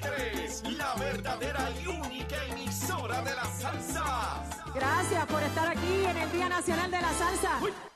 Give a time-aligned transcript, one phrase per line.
[0.00, 4.44] Z93, la verdadera y única emisora de la salsa.
[4.74, 7.60] Gracias por estar aquí en el Día Nacional de la Salsa.
[7.60, 7.91] Nación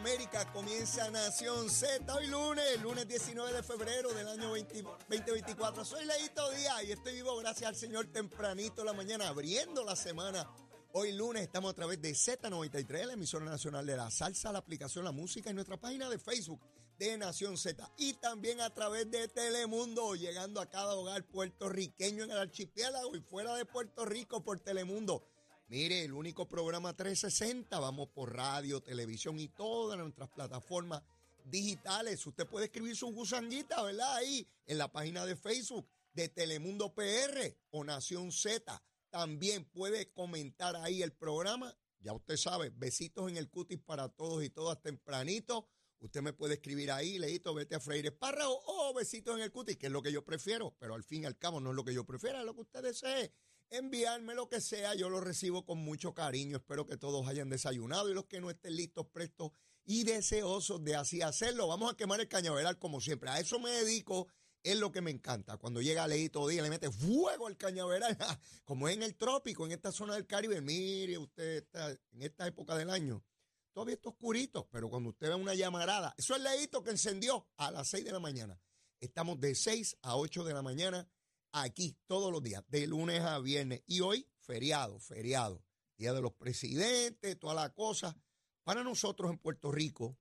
[0.00, 0.50] América.
[0.52, 5.84] Comienza Nación Z hoy lunes, lunes 19 de febrero del año 20 2024.
[5.84, 10.48] Soy Leito Díaz y estoy vivo gracias al Señor tempranito la mañana, abriendo la semana.
[10.92, 15.04] Hoy lunes estamos a través de Z93, la emisora nacional de la salsa, la aplicación
[15.04, 16.60] La Música y nuestra página de Facebook
[16.96, 17.90] de Nación Z.
[17.96, 23.20] Y también a través de Telemundo, llegando a cada hogar puertorriqueño en el archipiélago y
[23.20, 25.24] fuera de Puerto Rico por Telemundo.
[25.70, 31.02] Mire, el único programa 360, vamos por radio, televisión y todas nuestras plataformas
[31.44, 32.26] digitales.
[32.26, 34.14] Usted puede escribir su gusanguita, ¿verdad?
[34.16, 38.82] Ahí en la página de Facebook de Telemundo PR o Nación Z.
[39.10, 41.76] También puede comentar ahí el programa.
[42.00, 45.68] Ya usted sabe, besitos en el cutis para todos y todas tempranito.
[45.98, 49.76] Usted me puede escribir ahí, Leito, vete a Freire Párrago o besitos en el cutis,
[49.76, 51.84] que es lo que yo prefiero, pero al fin y al cabo no es lo
[51.84, 53.34] que yo prefiero, es lo que usted desee
[53.70, 56.56] enviarme lo que sea, yo lo recibo con mucho cariño.
[56.56, 59.52] Espero que todos hayan desayunado y los que no estén listos, prestos
[59.84, 61.68] y deseosos de así hacerlo.
[61.68, 63.30] Vamos a quemar el cañaveral como siempre.
[63.30, 64.28] A eso me dedico,
[64.62, 65.56] es lo que me encanta.
[65.56, 68.16] Cuando llega Leito Díaz, le mete fuego al cañaveral,
[68.64, 70.60] como es en el trópico, en esta zona del Caribe.
[70.60, 73.24] Mire, usted está en esta época del año.
[73.72, 77.70] Todavía está oscurito, pero cuando usted ve una llamarada, eso es Leito que encendió a
[77.70, 78.60] las 6 de la mañana.
[79.00, 81.08] Estamos de 6 a 8 de la mañana
[81.52, 83.82] aquí todos los días, de lunes a viernes.
[83.86, 85.64] Y hoy, feriado, feriado.
[85.96, 88.16] Día de los presidentes, toda la cosa.
[88.62, 90.16] Para nosotros en Puerto Rico,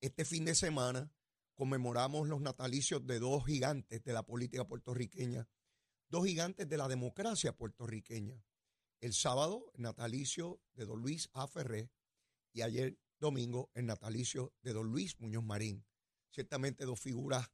[0.00, 1.12] este fin de semana
[1.54, 5.46] conmemoramos los natalicios de dos gigantes de la política puertorriqueña,
[6.08, 8.42] dos gigantes de la democracia puertorriqueña.
[9.00, 11.46] El sábado, el natalicio de don Luis A.
[11.46, 11.90] Ferré
[12.52, 15.86] y ayer domingo, el natalicio de don Luis Muñoz Marín.
[16.30, 17.50] Ciertamente dos figuras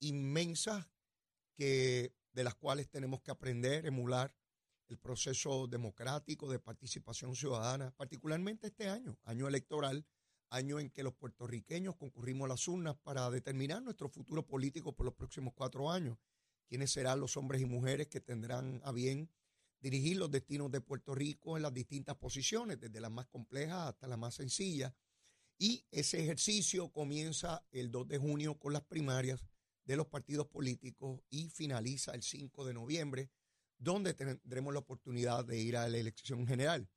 [0.00, 0.86] inmensas
[1.54, 4.30] que de las cuales tenemos que aprender, emular
[4.88, 10.04] el proceso democrático de participación ciudadana, particularmente este año, año electoral,
[10.50, 15.06] año en que los puertorriqueños concurrimos a las urnas para determinar nuestro futuro político por
[15.06, 16.18] los próximos cuatro años,
[16.68, 19.30] quiénes serán los hombres y mujeres que tendrán a bien
[19.80, 24.06] dirigir los destinos de Puerto Rico en las distintas posiciones, desde las más complejas hasta
[24.08, 24.92] las más sencillas.
[25.56, 29.42] Y ese ejercicio comienza el 2 de junio con las primarias
[29.86, 33.30] de los partidos políticos y finaliza el 5 de noviembre,
[33.78, 36.88] donde tendremos la oportunidad de ir a la elección general.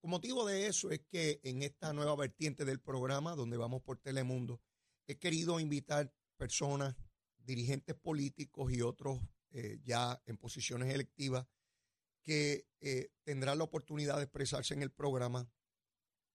[0.00, 3.98] Con motivo de eso es que en esta nueva vertiente del programa, donde vamos por
[3.98, 4.60] Telemundo,
[5.06, 6.94] he querido invitar personas,
[7.38, 9.20] dirigentes políticos y otros
[9.50, 11.46] eh, ya en posiciones electivas
[12.22, 15.48] que eh, tendrán la oportunidad de expresarse en el programa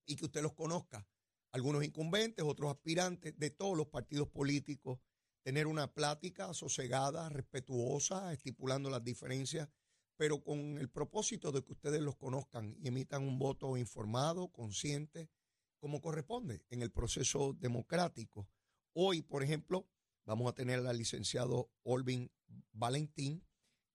[0.06, 1.06] y que usted los conozca.
[1.52, 4.98] Algunos incumbentes, otros aspirantes de todos los partidos políticos,
[5.42, 9.68] tener una plática sosegada, respetuosa, estipulando las diferencias,
[10.16, 15.28] pero con el propósito de que ustedes los conozcan y emitan un voto informado, consciente,
[15.78, 18.48] como corresponde en el proceso democrático.
[18.92, 19.88] Hoy, por ejemplo,
[20.24, 22.30] vamos a tener al licenciado Olvin
[22.72, 23.44] Valentín,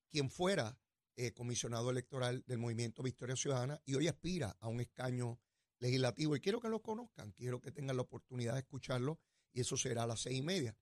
[0.10, 0.78] quien fuera
[1.16, 5.40] eh, comisionado electoral del Movimiento Victoria Ciudadana y hoy aspira a un escaño
[5.80, 6.36] legislativo.
[6.36, 9.20] Y quiero que lo conozcan, quiero que tengan la oportunidad de escucharlo
[9.54, 10.78] y eso será a las seis y media.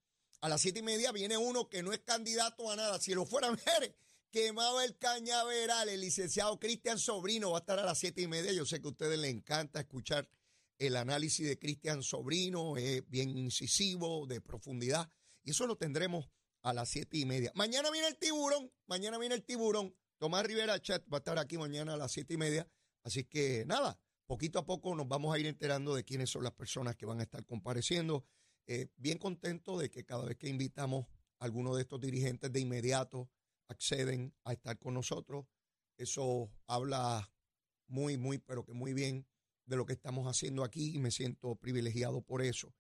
[0.46, 3.00] A las siete y media viene uno que no es candidato a nada.
[3.00, 3.96] Si lo fuera mujeres,
[4.30, 5.90] quemaba el cañaveral.
[5.90, 8.54] El licenciado Cristian Sobrino va a estar a las siete y media.
[8.54, 10.30] Yo sé que a ustedes les encanta escuchar
[10.78, 15.12] el análisis de Cristian Sobrino, es bien incisivo, de profundidad.
[15.44, 16.30] Y eso lo tendremos
[16.62, 17.52] a las siete y media.
[17.56, 19.96] Mañana viene el tiburón, mañana viene el tiburón.
[20.20, 22.70] Tomás Rivera Chat va a estar aquí mañana a las siete y media.
[23.02, 26.54] Así que nada, poquito a poco nos vamos a ir enterando de quiénes son las
[26.54, 28.28] personas que van a estar compareciendo.
[28.68, 31.06] Eh, bien contento de que cada vez que invitamos
[31.40, 33.30] a alguno de estos dirigentes de inmediato
[33.68, 35.46] acceden a estar con nosotros.
[35.98, 37.32] Eso habla
[37.88, 39.28] muy, muy, pero que muy bien
[39.66, 42.74] de lo que estamos haciendo aquí y me siento privilegiado por eso.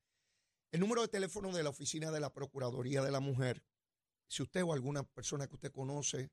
[0.72, 3.64] El número de teléfono de la oficina de la Procuraduría de la Mujer,
[4.28, 6.32] si usted o alguna persona que usted conoce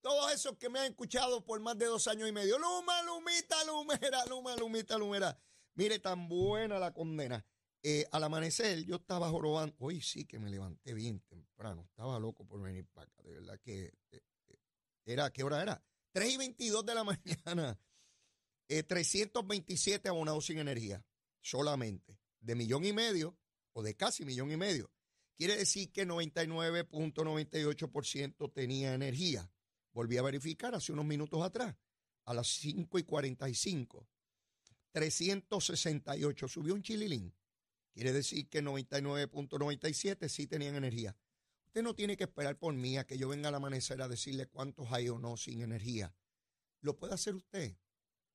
[0.00, 2.58] Todos esos que me han escuchado por más de dos años y medio.
[2.58, 5.38] Luma, Lumita, Lumera, Luma, Lumita, Lumera.
[5.74, 7.44] Mire, tan buena la condena.
[7.82, 9.74] Eh, al amanecer yo estaba jorobando.
[9.78, 11.84] Hoy sí que me levanté bien temprano.
[11.90, 13.22] Estaba loco por venir para acá.
[13.22, 14.22] De verdad que eh, eh,
[15.04, 15.82] era, ¿qué hora era?
[16.12, 17.04] 3 y 22 de la
[17.46, 17.78] mañana.
[18.66, 21.04] 327 abonados sin energía.
[21.40, 22.18] Solamente.
[22.40, 23.36] De millón y medio
[23.72, 24.90] o de casi millón y medio.
[25.36, 29.50] Quiere decir que 99.98% tenía energía.
[29.98, 31.74] Volví a verificar hace unos minutos atrás,
[32.26, 34.06] a las 5 y 45.
[34.92, 37.34] 368, subió un chililín.
[37.92, 41.16] Quiere decir que 99.97 sí tenían energía.
[41.66, 44.46] Usted no tiene que esperar por mí a que yo venga al amanecer a decirle
[44.46, 46.14] cuántos hay o no sin energía.
[46.80, 47.76] Lo puede hacer usted.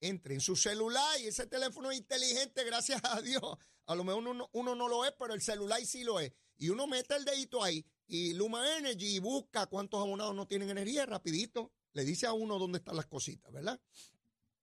[0.02, 3.58] Entre en su celular y ese teléfono es inteligente, gracias a Dios.
[3.86, 6.34] A lo mejor uno, uno no lo es, pero el celular sí lo es.
[6.58, 11.06] Y uno mete el dedito ahí y Luma Energy busca cuántos abonados no tienen energía
[11.06, 11.72] rapidito.
[11.94, 13.80] Le dice a uno dónde están las cositas, ¿verdad?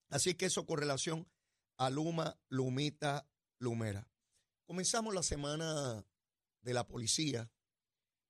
[0.08, 1.28] Así que eso con relación
[1.76, 3.26] a Luma, Lumita,
[3.58, 4.08] Lumera.
[4.66, 6.04] Comenzamos la semana
[6.62, 7.50] de la policía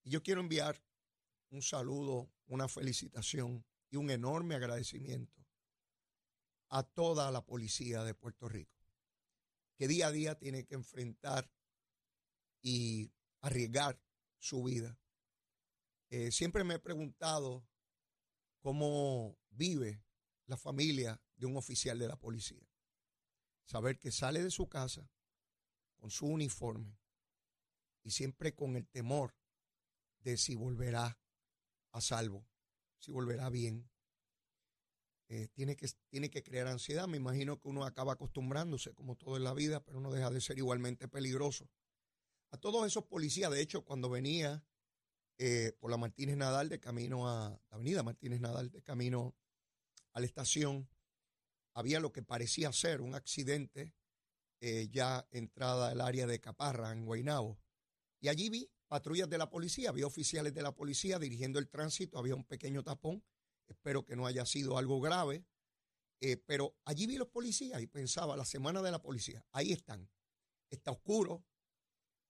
[0.04, 0.82] y yo quiero enviar
[1.50, 5.44] un saludo, una felicitación y un enorme agradecimiento
[6.68, 8.78] a toda la policía de Puerto Rico,
[9.76, 11.50] que día a día tiene que enfrentar
[12.62, 13.10] y
[13.40, 14.00] arriesgar
[14.38, 14.99] su vida.
[16.10, 17.64] Eh, siempre me he preguntado
[18.58, 20.04] cómo vive
[20.46, 22.68] la familia de un oficial de la policía.
[23.64, 25.08] Saber que sale de su casa
[25.96, 26.98] con su uniforme
[28.02, 29.36] y siempre con el temor
[30.18, 31.20] de si volverá
[31.92, 32.44] a salvo,
[32.98, 33.88] si volverá bien.
[35.28, 37.06] Eh, tiene, que, tiene que crear ansiedad.
[37.06, 40.40] Me imagino que uno acaba acostumbrándose, como todo en la vida, pero no deja de
[40.40, 41.70] ser igualmente peligroso.
[42.50, 44.64] A todos esos policías, de hecho, cuando venía
[45.42, 49.34] eh, por la Martínez Nadal de camino a la avenida Martínez Nadal de camino
[50.12, 50.86] a la estación,
[51.72, 53.94] había lo que parecía ser un accidente
[54.60, 57.58] eh, ya entrada al área de Caparra, en Guaynabo.
[58.20, 62.18] Y allí vi patrullas de la policía, vi oficiales de la policía dirigiendo el tránsito,
[62.18, 63.24] había un pequeño tapón,
[63.66, 65.46] espero que no haya sido algo grave,
[66.20, 70.06] eh, pero allí vi los policías y pensaba, la semana de la policía, ahí están,
[70.68, 71.46] está oscuro,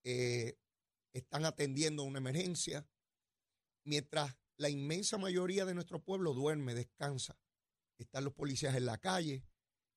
[0.04, 2.86] están atendiendo una emergencia,
[3.84, 7.38] mientras la inmensa mayoría de nuestro pueblo duerme, descansa,
[7.98, 9.44] están los policías en la calle,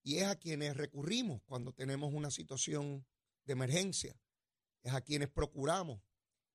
[0.03, 3.05] y es a quienes recurrimos cuando tenemos una situación
[3.45, 4.19] de emergencia,
[4.83, 6.01] es a quienes procuramos,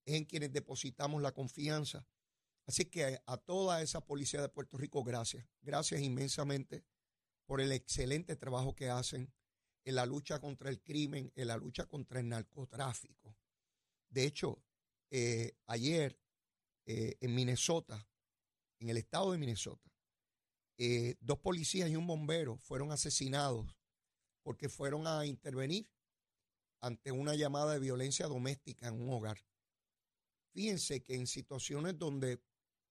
[0.04, 2.06] es en quienes depositamos la confianza.
[2.66, 6.84] Así que a toda esa policía de Puerto Rico, gracias, gracias inmensamente
[7.46, 9.32] por el excelente trabajo que hacen
[9.84, 13.34] en la lucha contra el crimen, en la lucha contra el narcotráfico.
[14.10, 14.62] De hecho,
[15.10, 16.20] eh, ayer
[16.90, 18.08] eh, en Minnesota,
[18.78, 19.92] en el estado de Minnesota,
[20.78, 23.76] eh, dos policías y un bombero fueron asesinados
[24.42, 25.92] porque fueron a intervenir
[26.80, 29.38] ante una llamada de violencia doméstica en un hogar.
[30.54, 32.40] Fíjense que en situaciones donde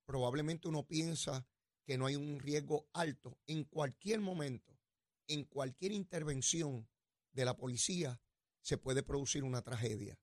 [0.06, 1.48] probablemente uno piensa
[1.84, 4.78] que no hay un riesgo alto, en cualquier momento,
[5.26, 6.88] en cualquier intervención
[7.32, 8.22] de la policía,
[8.62, 10.20] se puede producir una tragedia.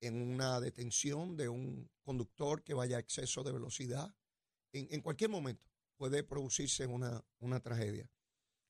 [0.00, 4.14] En una detención de un conductor que vaya a exceso de velocidad,
[4.72, 8.10] en, cualquier momento puede producirse una, una tragedia.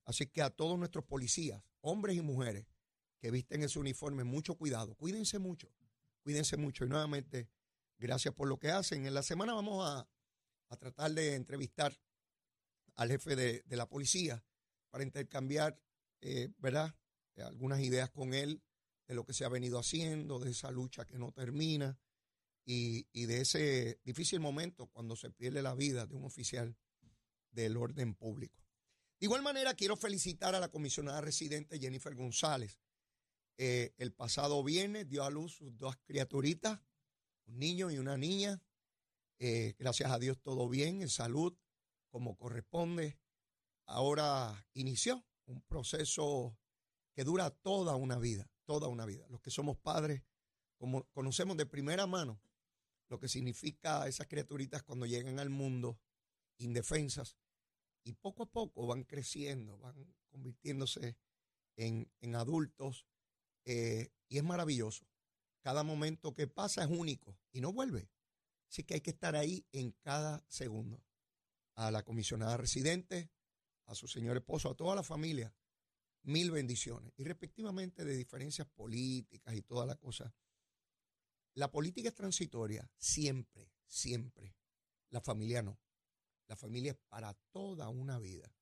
[0.04, 2.66] Así que a todos nuestros policías, hombres y mujeres
[3.18, 5.72] que visten ese uniforme, mucho cuidado, cuídense mucho,
[6.22, 6.84] cuídense mucho.
[6.84, 7.48] Y nuevamente,
[7.98, 9.06] gracias por lo que hacen.
[9.06, 10.08] En la semana vamos a,
[10.78, 11.96] tratar de entrevistar
[12.96, 14.44] al jefe de, la policía
[14.90, 15.80] para intercambiar,
[16.20, 16.94] eh, ¿verdad?
[17.36, 18.62] Algunas ideas con él
[19.06, 21.98] de lo que se ha venido haciendo, de esa lucha que no termina
[22.64, 26.76] y, y de ese difícil momento cuando se pierde la vida de un oficial
[27.50, 28.62] del orden público.
[29.18, 32.78] De igual manera, quiero felicitar a la comisionada residente Jennifer González.
[33.56, 36.78] Eh, el pasado viernes dio a luz sus dos criaturitas,
[37.46, 38.60] un niño y una niña.
[39.38, 41.56] Eh, gracias a Dios todo bien, en salud,
[42.10, 43.18] como corresponde.
[43.86, 46.58] Ahora inició un proceso
[47.14, 49.26] que dura toda una vida, toda una vida.
[49.30, 50.22] Los que somos padres,
[50.76, 52.40] como conocemos de primera mano
[53.08, 56.00] lo que significa esas criaturitas cuando llegan al mundo
[56.58, 57.36] indefensas
[58.02, 61.16] y poco a poco van creciendo, van convirtiéndose
[61.76, 63.06] en, adultos
[63.64, 65.06] eh, y es maravilloso.
[65.60, 68.10] Cada momento que pasa es único y no vuelve,
[68.68, 71.02] Así que hay que estar ahí en cada segundo.
[71.74, 73.30] A la comisionada residente,
[73.86, 75.54] a su señor esposo, a toda la familia,
[76.26, 77.12] mil bendiciones.
[77.16, 80.34] Y respectivamente de diferencias políticas y toda la cosa.
[81.54, 84.54] La política es transitoria, siempre, siempre.
[85.10, 85.80] La familia no.
[86.48, 88.52] La familia es para toda una vida.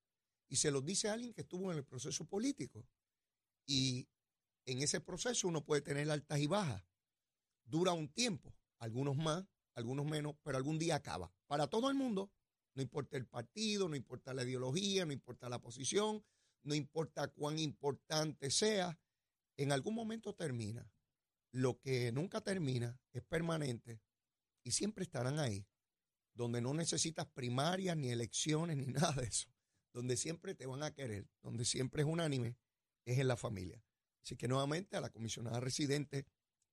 [0.49, 2.87] Y se lo dice alguien que estuvo en el proceso político.
[3.67, 4.09] Y
[4.67, 6.85] en ese proceso uno puede tener altas y bajas.
[7.65, 9.45] Dura un tiempo, algunos más,
[9.75, 11.33] algunos menos, pero algún día acaba.
[11.47, 12.31] Para todo el mundo,
[12.75, 16.25] no importa el partido, no importa la ideología, no importa la posición,
[16.65, 18.99] no importa cuán importante sea,
[19.57, 20.91] en algún momento termina.
[21.53, 24.01] Lo que nunca termina es permanente
[24.65, 25.67] y siempre estarán ahí,
[26.35, 29.49] donde no necesitas primarias, ni elecciones, ni nada de eso,
[29.93, 32.57] donde siempre te van a querer, donde siempre es unánime,
[33.05, 33.85] es en la familia.
[34.23, 36.27] Así que nuevamente a la comisionada residente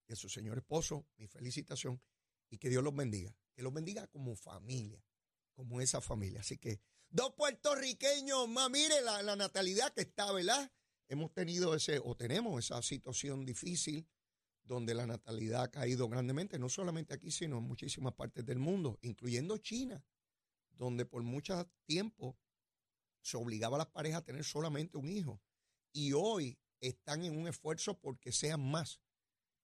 [0.07, 2.01] y a su señor esposo, mi felicitación
[2.49, 5.05] y que Dios los bendiga, que los bendiga como familia,
[5.53, 6.39] como esa familia.
[6.39, 6.79] Así que
[7.11, 10.71] dos puertorriqueños más, mire la, la natalidad que está, ¿verdad?
[11.07, 14.07] Hemos tenido ese, o tenemos esa situación difícil
[14.63, 18.97] donde la natalidad ha caído grandemente, no solamente aquí, sino en muchísimas partes del mundo,
[19.01, 20.03] incluyendo China,
[20.71, 22.37] donde por mucho tiempo
[23.21, 25.41] se obligaba a las parejas a tener solamente un hijo.
[25.91, 29.01] Y hoy están en un esfuerzo porque sean más.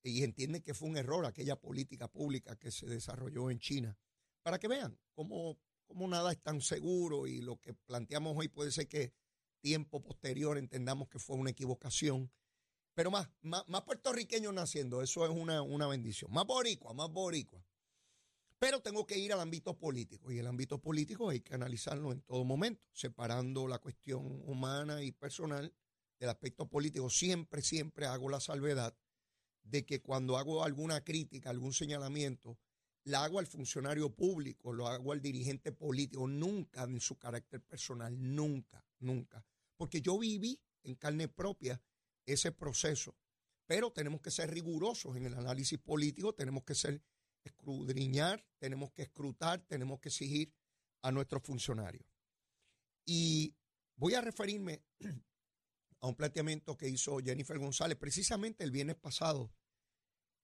[0.03, 3.97] Y entienden que fue un error aquella política pública que se desarrolló en China.
[4.43, 8.71] Para que vean cómo, cómo nada es tan seguro y lo que planteamos hoy puede
[8.71, 9.13] ser que
[9.61, 12.31] tiempo posterior entendamos que fue una equivocación.
[12.93, 16.31] Pero más, más, más puertorriqueños naciendo, eso es una, una bendición.
[16.31, 17.63] Más boricua, más boricua.
[18.59, 22.21] Pero tengo que ir al ámbito político y el ámbito político hay que analizarlo en
[22.21, 25.73] todo momento, separando la cuestión humana y personal
[26.19, 27.09] del aspecto político.
[27.09, 28.97] Siempre, siempre hago la salvedad
[29.61, 32.57] de que cuando hago alguna crítica, algún señalamiento,
[33.07, 38.13] la hago al funcionario público, lo hago al dirigente político, nunca en su carácter personal,
[38.19, 39.45] nunca, nunca.
[39.77, 41.81] Porque yo viví en carne propia
[42.25, 43.15] ese proceso.
[43.65, 47.01] Pero tenemos que ser rigurosos en el análisis político, tenemos que ser
[47.43, 50.53] escudriñar, tenemos que escrutar, tenemos que exigir
[51.01, 52.05] a nuestros funcionarios.
[53.05, 53.55] Y
[53.95, 54.83] voy a referirme
[56.01, 59.49] a un planteamiento que hizo Jennifer González precisamente el viernes pasado.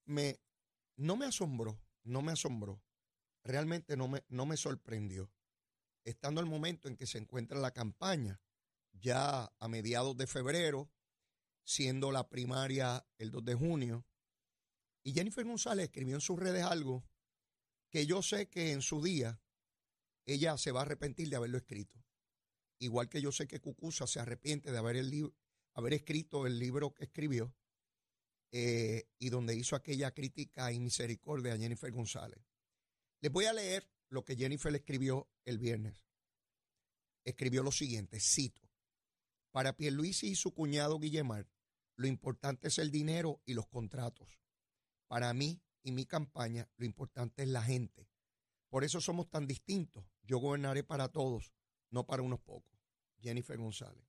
[0.05, 0.39] Me,
[0.95, 2.81] no me asombró, no me asombró,
[3.43, 5.31] realmente no me, no me sorprendió.
[6.03, 8.41] Estando el momento en que se encuentra la campaña,
[8.91, 10.91] ya a mediados de febrero,
[11.63, 14.05] siendo la primaria el 2 de junio,
[15.03, 17.03] y Jennifer González escribió en sus redes algo
[17.89, 19.39] que yo sé que en su día
[20.25, 22.03] ella se va a arrepentir de haberlo escrito.
[22.79, 25.33] Igual que yo sé que Cucusa se arrepiente de haber, el
[25.73, 27.53] haber escrito el libro que escribió
[28.55, 32.39] eh, y donde hizo aquella crítica y misericordia a Jennifer González.
[33.19, 36.05] Les voy a leer lo que Jennifer escribió el viernes.
[37.25, 38.69] Escribió lo siguiente, cito,
[39.49, 41.49] para Pierluisi y su cuñado Guillemar,
[41.95, 44.39] lo importante es el dinero y los contratos.
[45.07, 48.07] Para mí y mi campaña, lo importante es la gente.
[48.69, 50.05] Por eso somos tan distintos.
[50.21, 51.53] Yo gobernaré para todos,
[51.89, 52.79] no para unos pocos.
[53.19, 54.05] Jennifer González.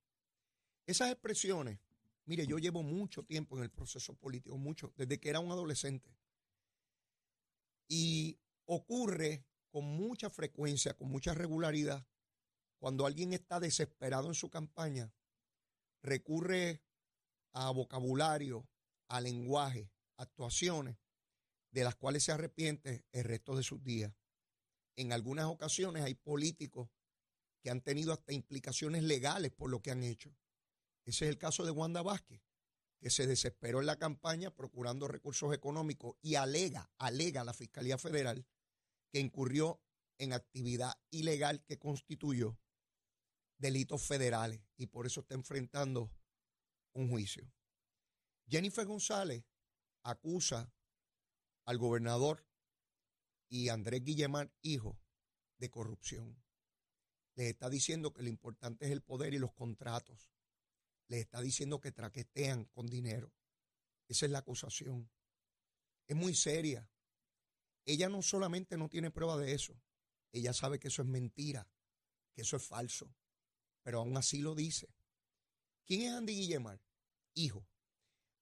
[0.85, 1.79] Esas expresiones,
[2.25, 6.15] mire, yo llevo mucho tiempo en el proceso político, mucho, desde que era un adolescente.
[7.87, 12.07] Y ocurre con mucha frecuencia, con mucha regularidad,
[12.79, 15.13] cuando alguien está desesperado en su campaña,
[16.01, 16.81] recurre
[17.53, 18.67] a vocabulario,
[19.07, 20.97] a lenguaje, actuaciones
[21.71, 24.13] de las cuales se arrepiente el resto de sus días.
[24.95, 26.89] En algunas ocasiones hay políticos
[27.61, 30.33] que han tenido hasta implicaciones legales por lo que han hecho.
[31.05, 32.41] Ese es el caso de Wanda Vázquez,
[32.99, 37.97] que se desesperó en la campaña procurando recursos económicos y alega, alega a la Fiscalía
[37.97, 38.45] Federal
[39.11, 39.81] que incurrió
[40.17, 42.57] en actividad ilegal que constituyó
[43.57, 46.11] delitos federales y por eso está enfrentando
[46.93, 47.51] un juicio.
[48.47, 49.43] Jennifer González
[50.03, 50.73] acusa
[51.65, 52.45] al gobernador
[53.49, 54.99] y Andrés Guillemar, hijo,
[55.57, 56.43] de corrupción.
[57.35, 60.34] Les está diciendo que lo importante es el poder y los contratos.
[61.07, 63.33] Les está diciendo que traquetean con dinero.
[64.07, 65.09] Esa es la acusación.
[66.07, 66.89] Es muy seria.
[67.85, 69.79] Ella no solamente no tiene prueba de eso,
[70.31, 71.69] ella sabe que eso es mentira,
[72.33, 73.15] que eso es falso,
[73.83, 74.93] pero aún así lo dice.
[75.85, 76.81] ¿Quién es Andy Guillemar?
[77.35, 77.67] Hijo.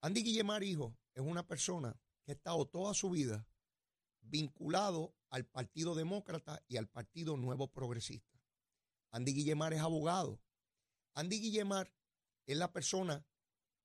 [0.01, 3.46] Andy Guillemar, hijo, es una persona que ha estado toda su vida
[4.22, 8.41] vinculado al Partido Demócrata y al Partido Nuevo Progresista.
[9.12, 10.41] Andy Guillemar es abogado.
[11.13, 11.93] Andy Guillemar
[12.45, 13.25] es la persona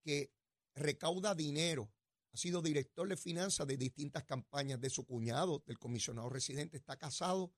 [0.03, 0.33] que
[0.75, 1.93] recauda dinero
[2.33, 6.97] ha sido director de finanzas de distintas campañas de su cuñado, del comisionado residente, está
[6.97, 7.53] casado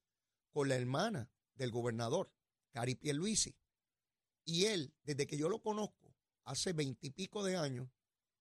[0.52, 2.32] con la hermana del gobernador,
[2.70, 3.56] Cari Pierluisi.
[4.44, 6.14] Y él, desde que yo lo conozco,
[6.44, 7.88] hace veintipico de años,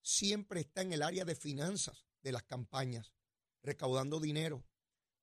[0.01, 3.13] siempre está en el área de finanzas de las campañas,
[3.61, 4.63] recaudando dinero.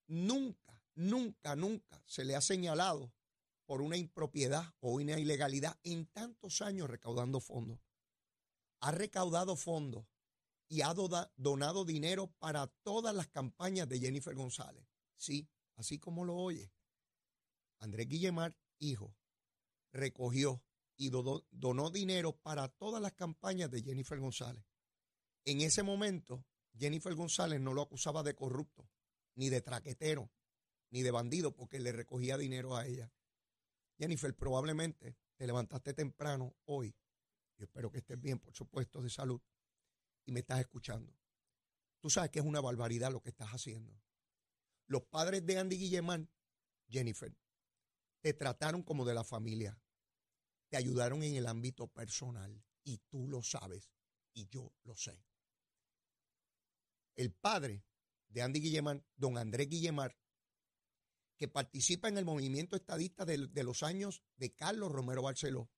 [0.06, 3.12] Nunca, nunca, nunca se le ha señalado
[3.66, 7.80] por una impropiedad o una ilegalidad en tantos años recaudando fondos.
[8.80, 10.06] Ha recaudado fondos
[10.68, 14.87] y ha donado dinero para todas las campañas de Jennifer González.
[15.16, 16.73] Sí, así como lo oye.
[17.78, 19.14] Andrés Guillemar, hijo,
[19.92, 20.62] recogió
[20.96, 24.64] y donó dinero para todas las campañas de Jennifer González.
[25.44, 26.44] En ese momento,
[26.78, 28.88] Jennifer González no lo acusaba de corrupto,
[29.35, 30.30] ni de traquetero,
[30.90, 33.12] ni de bandido, porque le recogía dinero a ella.
[33.98, 36.94] Jennifer, probablemente te levantaste temprano hoy.
[37.56, 39.40] Yo espero que estés bien, por supuesto, de salud
[40.24, 41.16] y me estás escuchando.
[42.00, 43.98] Tú sabes que es una barbaridad lo que estás haciendo.
[44.86, 46.30] Los padres de Andy Guillemán,
[46.88, 47.34] Jennifer,
[48.20, 49.80] te trataron como de la familia.
[50.68, 53.90] Te ayudaron en el ámbito personal y tú lo sabes
[54.32, 55.24] y yo lo sé.
[57.14, 57.84] El padre
[58.28, 60.16] de Andy Guillemán, don Andrés Guillemar,
[61.36, 65.70] que participa en el movimiento estadista de, los años de Carlos Romero Barceló,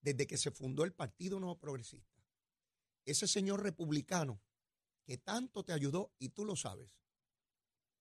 [0.00, 2.14] desde que se fundó el Partido Nuevo Progresista
[3.04, 4.42] ese señor republicano
[5.04, 6.96] que tanto te ayudó y tú lo sabes,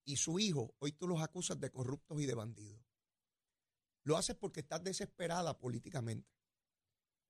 [0.05, 2.81] y su hijo, hoy tú los acusas de corruptos y de bandidos.
[4.03, 6.29] Lo haces porque estás desesperada políticamente,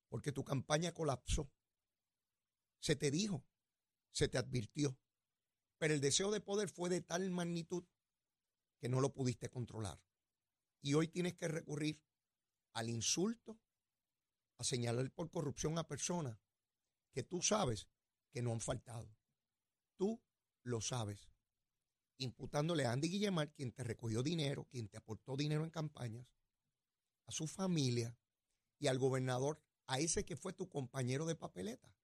[0.09, 1.51] porque tu campaña colapsó.
[2.79, 3.45] Se te dijo,
[4.11, 4.97] se te advirtió,
[5.77, 7.83] pero el deseo de poder fue de tal magnitud
[8.83, 9.97] que no lo pudiste controlar.
[10.81, 12.03] Y hoy tienes que recurrir
[12.73, 13.57] al insulto,
[14.57, 16.37] a señalar por corrupción a personas
[17.13, 17.87] que tú sabes
[18.33, 19.07] que no han faltado.
[19.95, 20.21] Tú
[20.63, 21.29] lo sabes.
[22.17, 26.27] Imputándole a Andy Guillemar, quien te recogió dinero, quien te aportó dinero en campañas,
[27.25, 28.17] a su familia
[28.79, 31.95] y al gobernador, a ese que fue tu compañero de papeleta.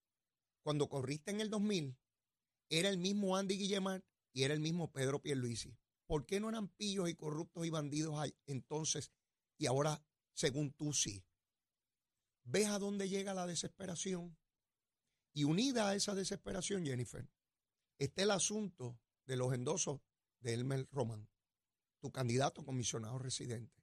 [0.62, 1.98] Cuando corriste en el 2000,
[2.70, 4.02] era el mismo Andy Guillemar
[4.32, 5.76] y era el mismo Pedro Pierluisi.
[6.10, 9.12] ¿Por qué no eran pillos y corruptos y bandidos entonces
[9.56, 11.24] y ahora, según tú, sí?
[12.42, 14.36] ¿Ves a dónde llega la desesperación?
[15.32, 17.30] Y unida a esa desesperación, Jennifer,
[17.96, 20.00] está el asunto de los endosos
[20.40, 21.28] de Elmer Román,
[22.00, 23.80] tu candidato comisionado residente.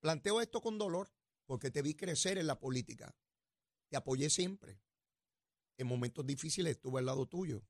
[0.00, 1.08] Planteo esto con dolor
[1.46, 3.14] porque te vi crecer en la política.
[3.86, 4.80] Te apoyé siempre.
[5.76, 7.62] En momentos difíciles estuve al lado tuyo.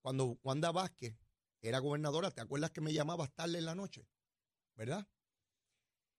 [0.00, 1.14] Cuando Wanda Vázquez
[1.62, 4.08] era gobernadora, ¿te acuerdas que me llamabas tarde en la noche?
[4.74, 5.06] ¿Verdad?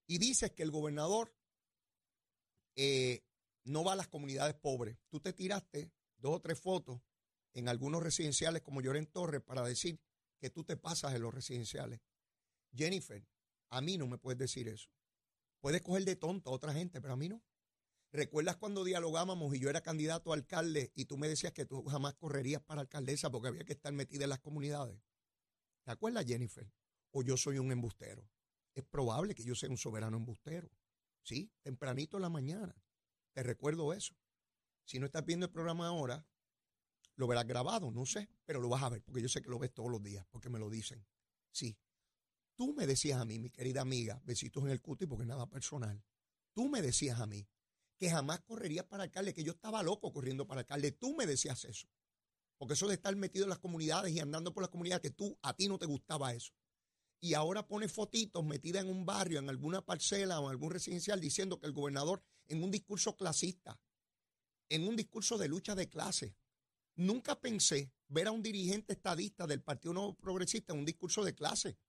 [0.07, 1.33] Y dices que el gobernador
[2.75, 3.23] eh,
[3.63, 4.97] no va a las comunidades pobres.
[5.09, 7.01] Tú te tiraste dos o tres fotos
[7.53, 9.99] en algunos residenciales como Lloren Torres para decir
[10.39, 12.01] que tú te pasas en los residenciales.
[12.73, 13.25] Jennifer,
[13.69, 14.89] a mí no me puedes decir eso.
[15.59, 17.43] Puedes coger de tonto a otra gente, pero a mí no.
[18.11, 21.83] ¿Recuerdas cuando dialogábamos y yo era candidato a alcalde y tú me decías que tú
[21.85, 24.99] jamás correrías para alcaldesa porque había que estar metida en las comunidades?
[25.83, 26.71] ¿Te acuerdas, Jennifer?
[27.11, 28.29] O yo soy un embustero.
[28.73, 30.69] Es probable que yo sea un soberano embustero.
[31.23, 32.75] Sí, tempranito en la mañana.
[33.33, 34.15] Te recuerdo eso.
[34.85, 36.25] Si no estás viendo el programa ahora,
[37.15, 39.59] lo verás grabado, no sé, pero lo vas a ver, porque yo sé que lo
[39.59, 41.05] ves todos los días, porque me lo dicen.
[41.51, 41.77] Sí.
[42.55, 46.03] Tú me decías a mí, mi querida amiga, besitos en el cuti, porque nada personal.
[46.53, 47.47] Tú me decías a mí
[47.97, 50.91] que jamás correrías para alcalde, que yo estaba loco corriendo para alcalde.
[50.91, 51.87] Tú me decías eso.
[52.61, 55.35] Porque eso de estar metido en las comunidades y andando por las comunidades, que tú,
[55.41, 56.53] a ti no te gustaba eso.
[57.19, 61.19] Y ahora pones fotitos metidas en un barrio, en alguna parcela o en algún residencial,
[61.19, 63.81] diciendo que el gobernador en un discurso clasista,
[64.69, 66.35] en un discurso de lucha de clase.
[66.97, 71.33] Nunca pensé ver a un dirigente estadista del Partido Nuevo Progresista en un discurso de
[71.33, 71.79] clase.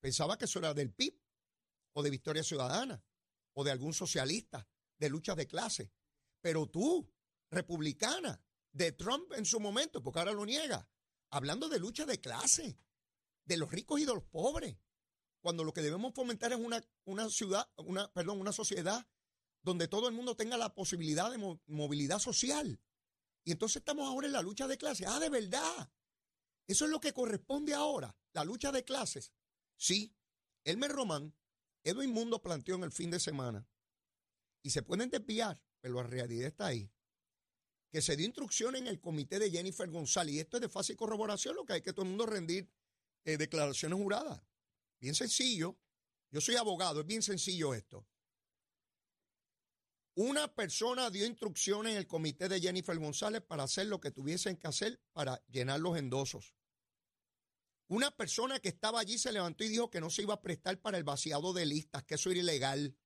[0.00, 1.20] Pensaba que eso era del PIB
[1.92, 3.04] o de Victoria Ciudadana
[3.52, 4.66] o de algún socialista
[4.98, 5.92] de lucha de clase.
[6.40, 7.12] Pero tú,
[7.50, 8.42] republicana,
[8.74, 10.86] de Trump en su momento, porque ahora lo niega,
[11.30, 12.78] hablando de lucha de clase,
[13.46, 14.76] de los ricos y de los pobres,
[15.40, 19.06] cuando lo que debemos fomentar es una, una ciudad, una, perdón, una sociedad
[19.62, 22.80] donde todo el mundo tenga la posibilidad de movilidad social.
[23.44, 25.06] Y entonces estamos ahora en la lucha de clases.
[25.06, 25.92] Ah, de verdad.
[26.66, 29.32] Eso es lo que corresponde ahora, la lucha de clases.
[29.76, 30.16] Sí,
[30.64, 31.34] Elmer Román,
[31.82, 33.68] Edwin Mundo planteó en el fin de semana,
[34.62, 36.90] y se pueden desviar, pero la realidad está ahí,
[37.94, 40.96] que se dio instrucción en el comité de Jennifer González, y esto es de fácil
[40.96, 42.68] corroboración, lo que hay que todo el mundo rendir
[43.24, 44.42] eh, declaraciones juradas.
[44.98, 45.78] Bien sencillo,
[46.32, 48.04] yo soy abogado, es bien sencillo esto.
[50.16, 54.56] Una persona dio instrucciones en el comité de Jennifer González para hacer lo que tuviesen
[54.56, 56.56] que hacer para llenar los endosos.
[57.86, 60.80] Una persona que estaba allí se levantó y dijo que no se iba a prestar
[60.80, 62.98] para el vaciado de listas, que eso era ilegal.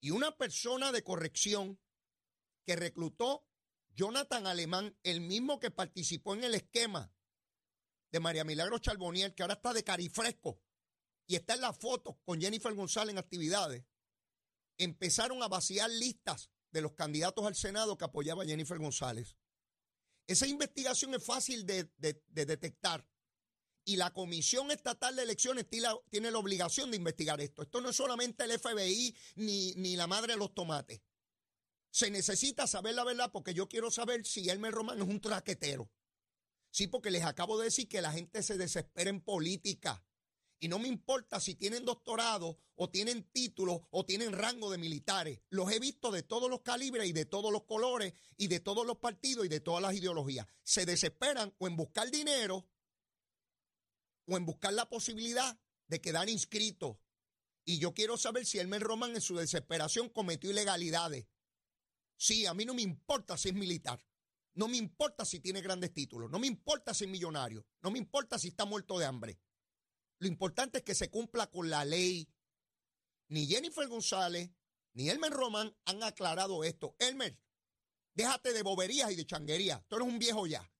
[0.00, 1.80] Y una persona de corrección
[2.70, 3.44] que reclutó
[3.96, 7.12] Jonathan Alemán, el mismo que participó en el esquema
[8.12, 10.62] de María Milagro Charboniel, que ahora está de carifresco
[11.26, 13.84] y está en la foto con Jennifer González en actividades,
[14.78, 19.36] empezaron a vaciar listas de los candidatos al Senado que apoyaba a Jennifer González.
[20.28, 23.04] Esa investigación es fácil de, detectar
[23.84, 27.62] y la Comisión Estatal de Elecciones tiene la, obligación de investigar esto.
[27.62, 31.00] Esto no es solamente el FBI ni, ni la madre de los tomates.
[31.90, 35.90] Se necesita saber la verdad porque yo quiero saber si Elmer Román es un traquetero.
[36.70, 40.04] Sí, porque les acabo de decir que la gente se desespera en política.
[40.60, 45.40] Y no me importa si tienen doctorado o tienen títulos o tienen rango de militares.
[45.48, 48.86] Los he visto de todos los calibres y de todos los colores y de todos
[48.86, 50.46] los partidos y de todas las ideologías.
[50.62, 52.68] Se desesperan o en buscar dinero
[54.26, 56.98] o en buscar la posibilidad de quedar inscritos.
[57.64, 61.26] Y yo quiero saber si Elmer Román en su desesperación cometió ilegalidades.
[62.20, 63.98] Sí, a mí no me importa si es militar.
[64.52, 66.30] No me importa si tiene grandes títulos.
[66.30, 67.64] No me importa si es millonario.
[67.80, 69.40] No me importa si está muerto de hambre.
[70.18, 72.28] Lo importante es que se cumpla con la ley.
[73.28, 74.50] Ni Jennifer González
[74.92, 76.94] ni Elmer Roman han aclarado esto.
[76.98, 77.40] Elmer,
[78.12, 79.82] déjate de boberías y de changuerías.
[79.88, 80.70] Tú eres un viejo ya.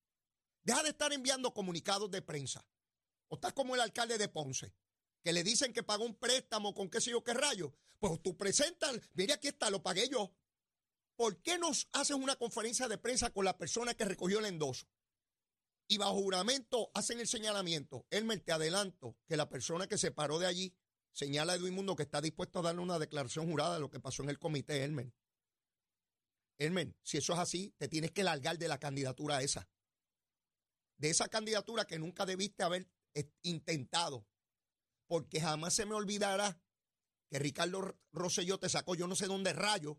[0.63, 2.69] Deja de estar enviando comunicados de prensa.
[3.29, 4.75] O estás como el alcalde de Ponce,
[5.23, 7.73] que le dicen que pagó un préstamo con qué sé yo qué rayo.
[7.99, 10.35] Pues tú presentas, mire aquí está, lo pagué yo.
[11.21, 14.87] ¿Por qué nos haces una conferencia de prensa con la persona que recogió el endoso?
[15.87, 18.07] y bajo juramento hacen el señalamiento.
[18.09, 20.75] Elmer, te adelanto que la persona que se paró de allí
[21.13, 24.01] señala a Edwin Mundo que está dispuesto a darle una declaración jurada de lo que
[24.01, 25.13] pasó en el comité, Elmer.
[26.57, 29.69] Elmer, si eso es así, te tienes que largar de la candidatura esa.
[30.97, 34.27] De esa candidatura que nunca debiste haber eh, intentado.
[35.07, 36.59] Porque jamás se me olvidará
[37.29, 39.99] que Ricardo Rosselló te sacó yo no sé dónde rayo.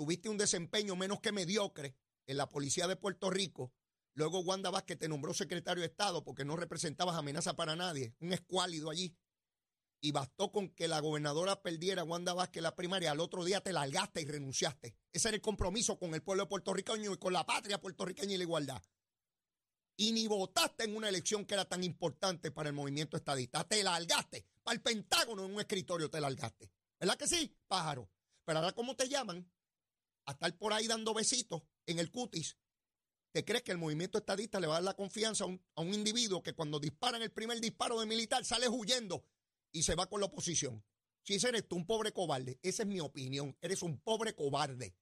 [0.00, 3.74] Tuviste un desempeño menos que mediocre en la policía de Puerto Rico
[4.14, 8.32] Luego Wanda Vázquez te nombró secretario de Estado porque no representabas amenaza para nadie, un
[8.32, 9.14] escuálido allí.
[10.00, 13.74] Y bastó con que la gobernadora perdiera Wanda Vázquez la primaria, al otro día te
[13.74, 14.96] largaste y renunciaste.
[15.12, 18.44] Ese era el compromiso con el pueblo puertorriqueño y con la patria puertorriqueña y la
[18.44, 18.82] igualdad.
[19.98, 23.64] Y ni votaste en una elección que era tan importante para el movimiento estadista.
[23.64, 24.46] Te largaste.
[24.62, 26.72] Para el Pentágono en un escritorio te largaste.
[26.98, 28.10] ¿Verdad que sí, pájaro?
[28.46, 29.46] Pero ahora, ¿cómo te llaman?
[30.30, 32.56] A estar por ahí dando besitos en el cutis
[33.32, 36.42] ¿Te crees que el movimiento estadista le va a dar la confianza a un, individuo
[36.42, 39.24] que cuando disparan el primer disparo de militar sale huyendo
[39.70, 40.84] y se va con la oposición?
[41.22, 44.96] Si ese eres tú, un pobre cobarde, esa es mi opinión, eres un pobre cobarde.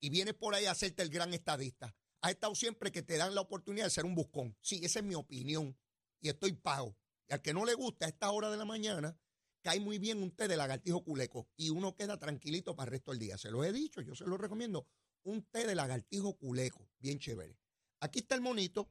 [0.00, 1.94] Y vienes por ahí a hacerte el gran estadista.
[2.20, 4.56] Has estado siempre que te dan la oportunidad de ser un buscón.
[4.60, 5.78] Sí, esa es mi opinión.
[6.20, 6.96] Y estoy pago.
[7.28, 9.16] Y al que no le gusta a esta hora de la mañana,
[9.62, 11.48] cae muy bien un té de lagartijo culeco.
[11.56, 13.38] Y uno queda tranquilito para el resto del día.
[13.38, 14.86] Se lo he dicho, yo se lo recomiendo
[15.24, 17.58] un té de lagartijo culeco, bien chévere.
[18.00, 18.90] Aquí está el monito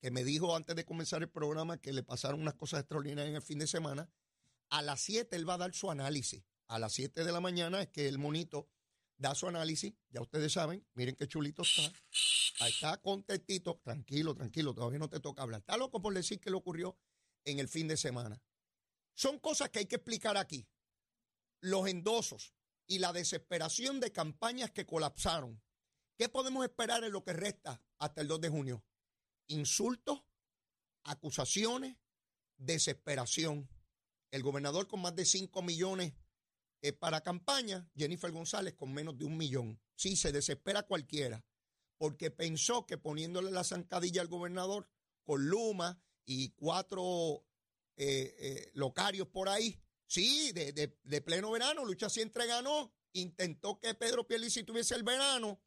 [0.00, 3.36] que me dijo antes de comenzar el programa que le pasaron unas cosas extraordinarias en
[3.36, 4.10] el fin de semana.
[4.70, 6.42] A las 7 él va a dar su análisis.
[6.68, 8.68] A las 7 de la mañana es que el monito
[9.16, 9.94] da su análisis.
[10.10, 11.92] Ya ustedes saben, miren qué chulito está.
[12.60, 13.80] Ahí está contentito.
[13.82, 15.60] Tranquilo, tranquilo, todavía no te toca hablar.
[15.60, 16.96] Está loco por decir que le ocurrió
[17.44, 18.40] en el fin de semana.
[19.20, 20.66] Son cosas que hay que explicar aquí.
[21.60, 22.54] Los endosos,
[22.86, 25.62] y la desesperación de campañas que colapsaron.
[26.16, 28.84] ¿Qué podemos esperar en lo que resta hasta el 2 de junio?
[29.46, 30.24] Insultos,
[31.04, 31.98] acusaciones,
[32.56, 33.68] desesperación.
[34.30, 36.14] El gobernador con más de 5 millones
[36.80, 39.82] eh, para campaña, Jennifer González con menos de un millón.
[39.96, 41.44] Sí, se desespera cualquiera,
[41.98, 44.88] porque pensó que poniéndole la zancadilla al gobernador
[45.24, 47.44] con Luma y cuatro
[48.02, 49.78] eh, eh, locarios por ahí,
[50.10, 55.62] Sí, de, pleno verano, Lucha siempre ganó, intentó que Pedro Pierluisi tuviese el verano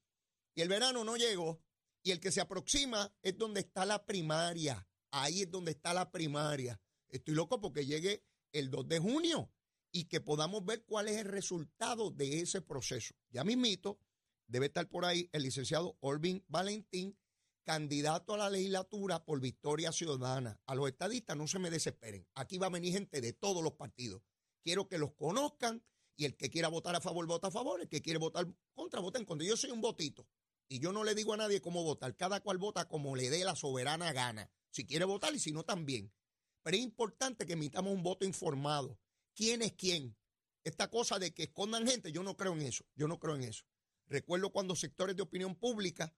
[0.53, 1.63] y el verano no llegó.
[2.03, 4.85] Y el que se aproxima es donde está la primaria.
[5.11, 6.77] Ahí es donde está la primaria.
[7.07, 9.49] Estoy loco porque llegue el 2 de junio
[9.93, 13.15] y que podamos ver cuál es el resultado de ese proceso.
[13.29, 13.97] Ya mismito,
[14.45, 17.17] debe estar por ahí el licenciado Olvin Valentín,
[17.63, 20.59] candidato a la legislatura por Victoria Ciudadana.
[20.65, 22.27] A los estadistas no se me desesperen.
[22.35, 24.21] Aquí va a venir gente de todos los partidos.
[24.63, 25.83] Quiero que los conozcan
[26.15, 27.81] y el que quiera votar a favor, vota a favor.
[27.81, 29.47] El que quiere votar contra, vota en contra.
[29.47, 30.27] Yo soy un votito
[30.67, 32.15] y yo no le digo a nadie cómo votar.
[32.15, 34.49] Cada cual vota como le dé la soberana gana.
[34.69, 36.13] Si quiere votar y si no, también.
[36.61, 38.99] Pero es importante que emitamos un voto informado.
[39.33, 40.15] ¿Quién es quién?
[40.63, 43.43] esta cosa de que escondan gente, yo no creo en eso, yo no creo en
[43.43, 43.65] eso.
[44.07, 46.13] Recuerdo cuando sectores de opinión pública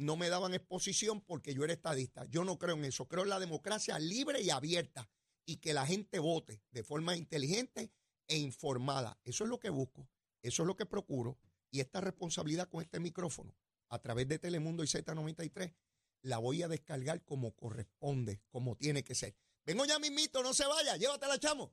[0.00, 2.24] no me daban exposición porque yo era estadista.
[2.24, 3.06] Yo no creo en eso.
[3.06, 5.10] Creo en la democracia libre y abierta
[5.44, 7.92] y que la gente vote de forma inteligente
[8.26, 9.18] e informada.
[9.24, 10.08] Eso es lo que busco,
[10.42, 11.38] eso es lo que procuro.
[11.70, 13.54] Y esta responsabilidad con este micrófono
[13.88, 15.74] a través de Telemundo y Z93
[16.22, 19.36] la voy a descargar como corresponde, como tiene que ser.
[19.66, 21.72] Vengo ya mismito, no se vaya, llévatela, chamo.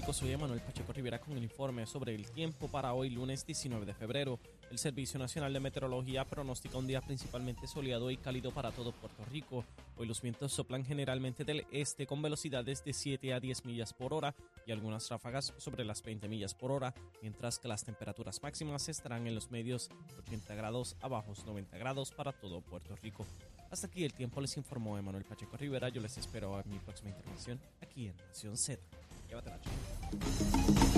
[0.00, 0.12] Rico.
[0.14, 3.92] Soy Emanuel Pacheco Rivera con el informe sobre el tiempo para hoy, lunes 19 de
[3.92, 4.38] febrero.
[4.70, 9.22] El Servicio Nacional de Meteorología pronostica un día principalmente soleado y cálido para todo Puerto
[9.26, 9.62] Rico.
[9.98, 14.14] Hoy los vientos soplan generalmente del este con velocidades de 7 a 10 millas por
[14.14, 14.34] hora
[14.66, 19.26] y algunas ráfagas sobre las 20 millas por hora, mientras que las temperaturas máximas estarán
[19.26, 23.26] en los medios 80 grados a bajos 90 grados para todo Puerto Rico.
[23.70, 25.90] Hasta aquí el tiempo les informó Emanuel Pacheco Rivera.
[25.90, 28.80] Yo les espero a mi próxima intervención aquí en Nación Z.
[29.30, 30.89] 山田中